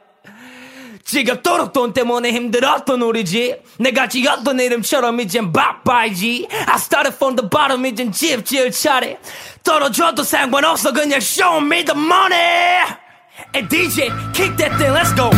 지겹도록 1.03 1.71
돈 1.71 1.93
때문에 1.93 2.31
힘들었던 2.31 3.01
우리 3.01 3.23
집 3.23 3.59
내가 3.79 4.09
지었던 4.09 4.59
이름처럼 4.59 5.19
이젠 5.21 5.53
바빠이지 5.53 6.47
I 6.51 6.75
started 6.75 7.15
from 7.15 7.35
the 7.37 7.49
bottom 7.49 7.85
이젠 7.85 8.11
집 8.11 8.45
지을 8.45 8.71
차례 8.71 9.17
떨어져도 9.63 10.23
상관없어 10.23 10.91
그냥 10.91 11.17
show 11.17 11.57
me 11.63 11.85
the 11.85 11.97
money 11.97 12.83
Hey 13.53 13.67
DJ 13.69 14.11
kick 14.33 14.57
that 14.57 14.75
thing 14.77 14.93
let's 14.93 15.13
go 15.15 15.29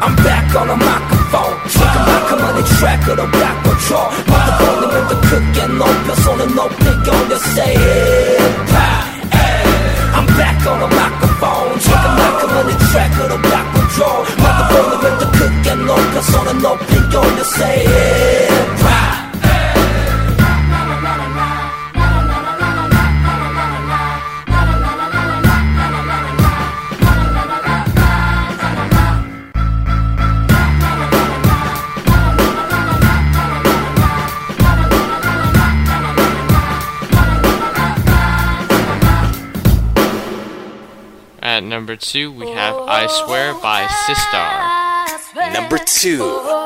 I'm 0.00 0.14
back 0.22 0.54
on 0.56 0.68
the 0.68 0.76
microphone 0.76 1.68
지금만큼은 1.68 2.60
이 2.60 2.64
트랙으로 2.64 3.30
바꿔줘 3.30 4.10
마이크폰이면 4.26 5.08
더 5.08 5.20
크게 5.20 5.66
높여 5.66 6.14
손을 6.14 6.54
높이 6.54 6.88
올려 6.88 7.36
say 7.36 7.76
hip 7.76 8.42
hop 8.68 8.68
I'm 8.68 8.72
back 8.72 9.11
on 10.67 10.79
the 10.79 10.87
microphone. 10.95 11.79
지금만큼은 11.79 12.69
이 12.69 12.77
트랙으로 12.77 13.41
바꿔줘 13.41 14.25
마이크폰이면 14.37 15.17
더 15.19 15.31
크게 15.31 15.75
높여 15.75 16.21
손을 16.21 16.61
높이 16.61 16.95
올려 16.95 17.41
say 17.41 17.85
hip 17.85 19.02
At 41.53 41.63
number 41.63 41.95
two, 41.95 42.31
we 42.31 42.49
have 42.49 42.75
I 42.75 43.05
Swear 43.05 43.53
by 43.53 43.85
Sistar. 43.85 45.53
Number 45.53 45.77
two. 45.77 46.62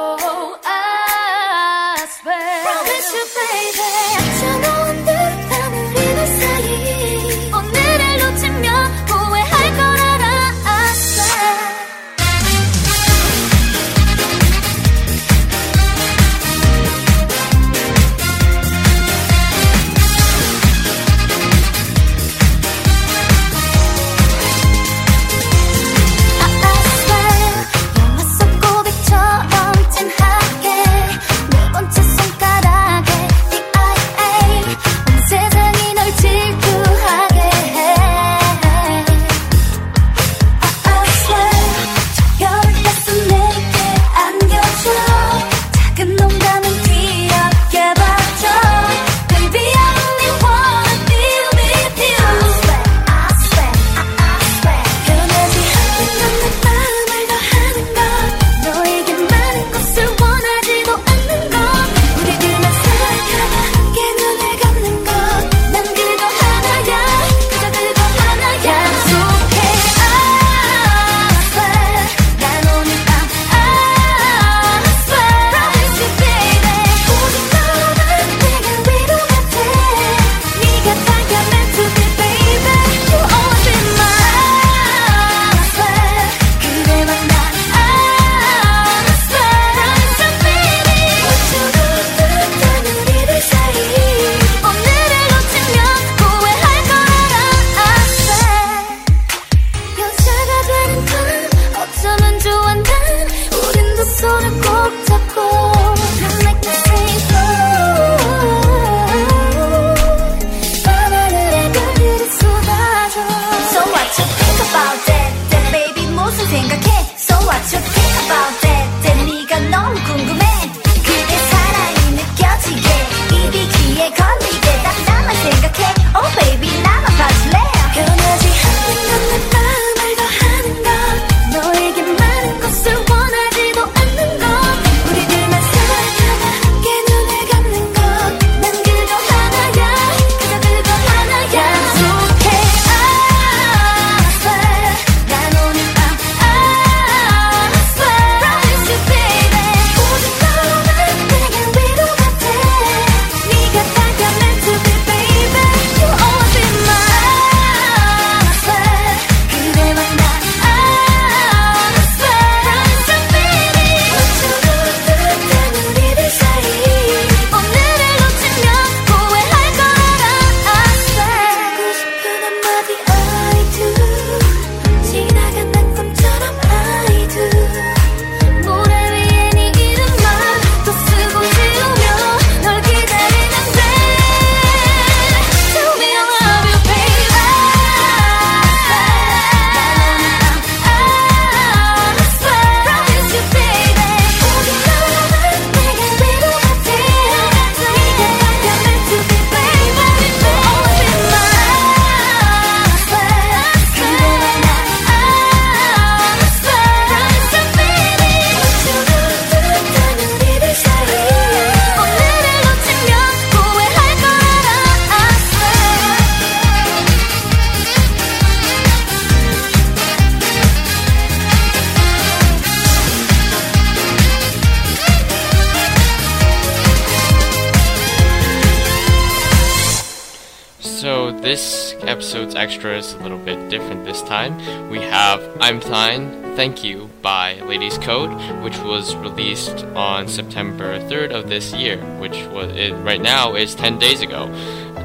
Extra 232.67 232.97
is 232.97 233.13
a 233.13 233.19
little 233.19 233.37
bit 233.37 233.69
different 233.69 234.03
this 234.03 234.21
time. 234.23 234.57
We 234.89 234.99
have 234.99 235.41
I'm 235.61 235.79
Fine, 235.79 236.57
Thank 236.57 236.83
You 236.83 237.09
by 237.21 237.61
Ladies 237.61 237.97
Code, 237.97 238.29
which 238.61 238.77
was 238.79 239.15
released 239.15 239.85
on 239.95 240.27
September 240.27 240.99
3rd 240.99 241.31
of 241.31 241.47
this 241.47 241.73
year, 241.73 241.97
which 242.19 242.45
was 242.47 242.75
it, 242.75 242.91
right 242.95 243.21
now 243.21 243.55
is 243.55 243.73
10 243.73 243.99
days 243.99 244.19
ago. 244.19 244.47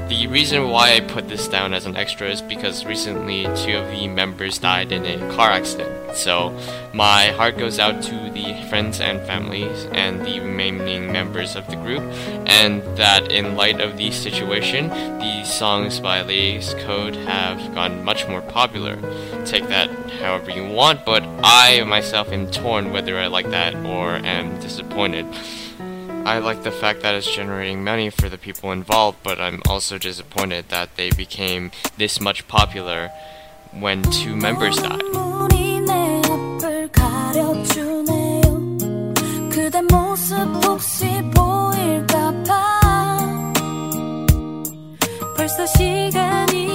The 0.09 0.27
reason 0.27 0.71
why 0.71 0.95
I 0.95 1.01
put 1.03 1.29
this 1.29 1.47
down 1.47 1.73
as 1.73 1.87
an 1.87 1.97
extra 1.97 2.29
is 2.29 2.43
because 2.43 2.85
recently 2.85 3.45
two 3.45 3.77
of 3.77 3.89
the 3.93 4.09
members 4.09 4.59
died 4.59 4.91
in 4.91 5.07
a 5.07 5.33
car 5.37 5.51
accident. 5.51 6.02
So 6.15 6.59
my 6.93 7.29
heart 7.29 7.59
goes 7.59 7.79
out 7.79 8.03
to 8.03 8.31
the 8.31 8.67
friends 8.69 9.01
and 9.01 9.21
families 9.27 9.87
and 9.93 10.25
the 10.25 10.41
remaining 10.41 11.13
members 11.13 11.57
of 11.57 11.67
the 11.69 11.77
group, 11.77 12.03
and 12.47 12.83
that 12.97 13.33
in 13.33 13.57
light 13.57 13.81
of 13.81 13.97
the 13.97 14.11
situation, 14.11 14.89
the 14.89 15.45
songs 15.45 16.01
by 16.01 16.23
Ladies 16.23 16.75
Code 16.81 17.17
have 17.17 17.75
gone 17.75 18.05
much 18.05 18.29
more 18.29 18.43
popular. 18.43 18.97
Take 19.45 19.69
that 19.69 19.91
however 20.21 20.51
you 20.51 20.67
want, 20.67 21.05
but 21.05 21.23
I 21.43 21.83
myself 21.85 22.29
am 22.29 22.51
torn 22.51 22.93
whether 22.93 23.19
I 23.19 23.27
like 23.27 23.51
that 23.51 23.75
or 23.75 24.17
am 24.17 24.61
disappointed. 24.61 25.27
I 26.25 26.39
like 26.39 26.63
the 26.63 26.71
fact 26.71 27.03
that 27.03 27.17
it's 27.17 27.35
generating 27.35 27.83
money 27.83 28.09
for 28.09 28.29
the 28.29 28.39
people 28.39 28.71
involved, 28.71 29.19
but 29.25 29.41
I'm 29.41 29.61
also 29.69 29.99
disappointed 29.99 30.69
that 30.69 30.95
they 30.97 31.11
became 31.11 31.73
this 31.97 32.21
much 32.21 32.47
popular 32.47 33.11
when 33.73 34.03
two 34.03 34.37
members 34.37 34.77
died. 34.77 35.32
모습 40.33 40.65
혹시 40.65 41.07
보일까봐. 41.35 42.53
벌써 45.37 45.67
시간이 45.67 46.72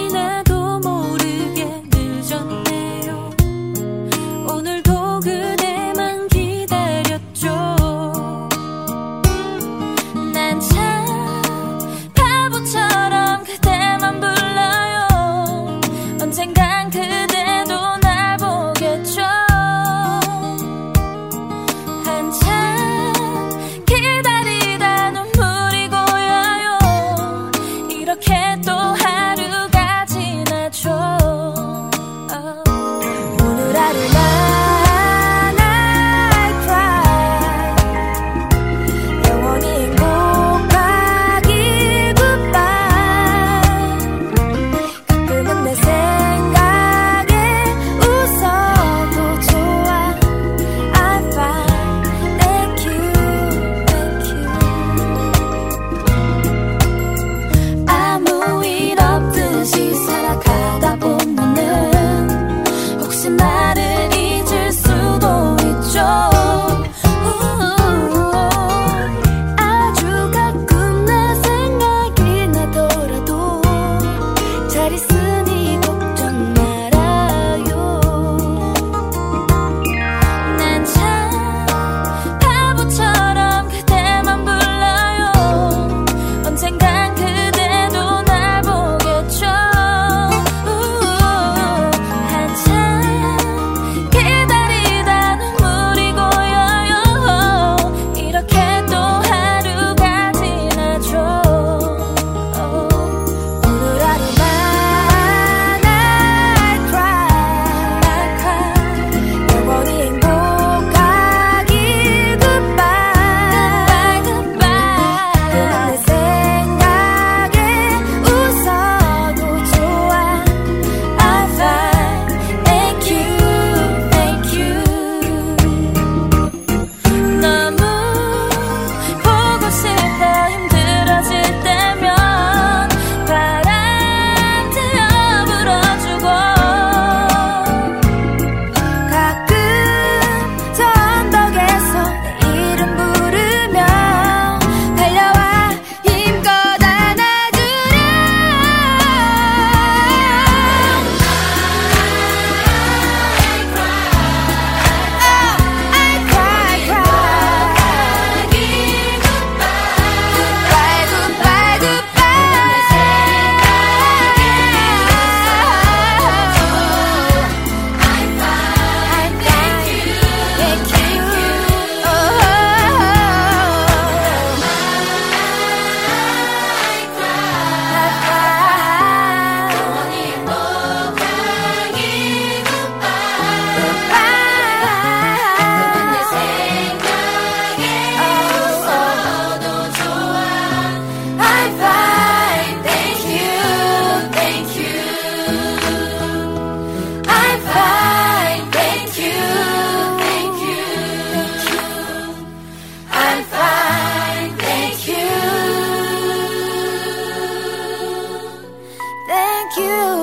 like 209.67 209.77
you. 209.77 210.16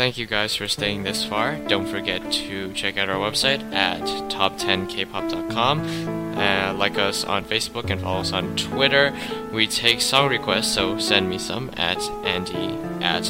Thank 0.00 0.16
you 0.16 0.24
guys 0.24 0.56
for 0.56 0.66
staying 0.66 1.02
this 1.02 1.26
far. 1.26 1.56
Don't 1.68 1.86
forget 1.86 2.32
to 2.32 2.72
check 2.72 2.96
out 2.96 3.10
our 3.10 3.18
website 3.18 3.60
at 3.74 4.00
top10kpop.com. 4.30 6.38
Uh, 6.38 6.72
like 6.72 6.96
us 6.96 7.22
on 7.22 7.44
Facebook 7.44 7.90
and 7.90 8.00
follow 8.00 8.20
us 8.20 8.32
on 8.32 8.56
Twitter. 8.56 9.14
We 9.52 9.66
take 9.66 10.00
song 10.00 10.30
requests, 10.30 10.72
so 10.72 10.98
send 10.98 11.28
me 11.28 11.36
some 11.36 11.70
at 11.76 12.00
Andy 12.24 12.78
at 13.04 13.24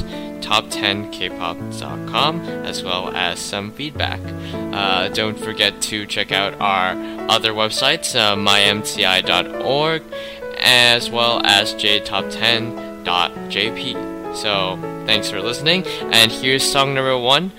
top10kpop.com 0.44 2.40
as 2.40 2.84
well 2.84 3.08
as 3.16 3.40
some 3.40 3.72
feedback. 3.72 4.20
Uh, 4.72 5.08
don't 5.08 5.40
forget 5.40 5.82
to 5.82 6.06
check 6.06 6.30
out 6.30 6.54
our 6.60 6.90
other 7.28 7.52
websites, 7.52 8.14
uh, 8.14 8.36
mymti.org 8.36 10.04
as 10.60 11.10
well 11.10 11.44
as 11.44 11.74
jtop10.jp. 11.74 14.36
So, 14.36 14.99
thanks 15.05 15.29
for 15.29 15.41
listening, 15.41 15.85
and 16.11 16.31
here's 16.31 16.63
song 16.63 16.93
number 16.93 17.17
one 17.17 17.51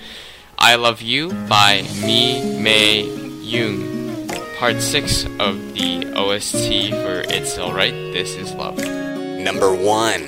I 0.57 0.75
Love 0.75 1.01
You 1.01 1.29
by 1.47 1.83
Mi 2.01 2.41
Mei 2.59 3.03
Yoon, 3.43 4.27
part 4.57 4.81
six 4.81 5.25
of 5.39 5.73
the 5.73 6.05
OST 6.15 6.89
for 6.89 7.21
It's 7.29 7.57
Alright, 7.59 7.93
This 8.13 8.35
Is 8.35 8.53
Love. 8.53 8.77
Number 8.77 9.73
one. 9.73 10.27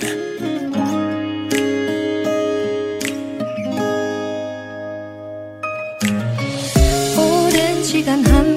오랜 7.18 7.84
시간 7.84 8.24
함 8.26 8.53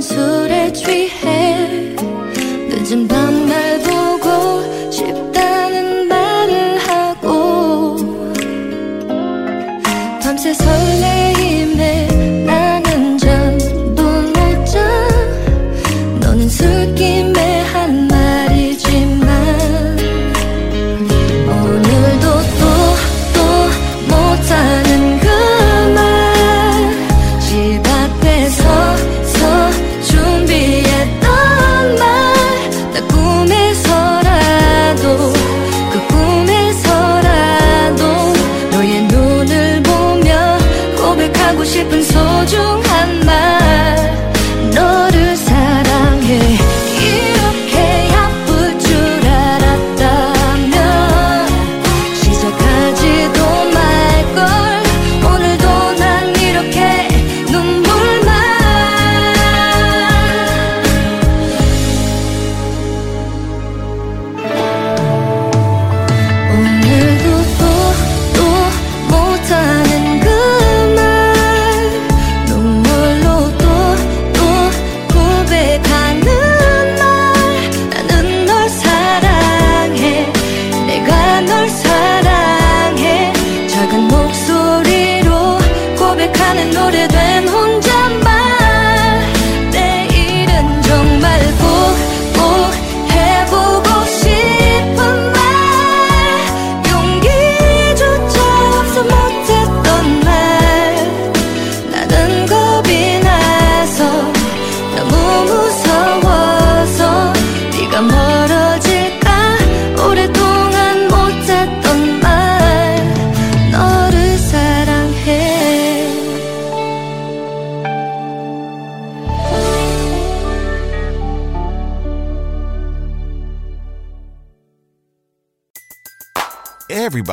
술에 0.00 0.72
취해 0.72 1.94
늦은 2.68 3.08
밤날 3.08 3.87